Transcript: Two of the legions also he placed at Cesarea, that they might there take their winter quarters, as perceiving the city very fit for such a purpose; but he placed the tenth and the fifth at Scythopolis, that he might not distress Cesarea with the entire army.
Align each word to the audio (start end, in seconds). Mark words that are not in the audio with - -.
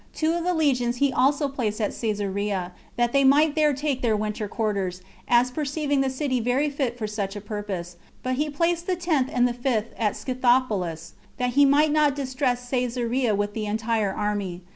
Two 0.15 0.31
of 0.33 0.43
the 0.43 0.55
legions 0.55 0.97
also 1.13 1.47
he 1.47 1.53
placed 1.55 1.79
at 1.79 1.91
Cesarea, 1.93 2.71
that 2.95 3.13
they 3.13 3.23
might 3.23 3.53
there 3.53 3.71
take 3.71 4.01
their 4.01 4.17
winter 4.17 4.47
quarters, 4.47 5.03
as 5.27 5.51
perceiving 5.51 6.01
the 6.01 6.09
city 6.09 6.39
very 6.39 6.71
fit 6.71 6.97
for 6.97 7.05
such 7.05 7.35
a 7.35 7.39
purpose; 7.39 7.97
but 8.23 8.33
he 8.37 8.49
placed 8.49 8.87
the 8.87 8.95
tenth 8.95 9.29
and 9.31 9.47
the 9.47 9.53
fifth 9.53 9.93
at 9.99 10.15
Scythopolis, 10.15 11.13
that 11.37 11.51
he 11.51 11.65
might 11.65 11.91
not 11.91 12.15
distress 12.15 12.67
Cesarea 12.67 13.35
with 13.35 13.53
the 13.53 13.67
entire 13.67 14.11
army. 14.11 14.61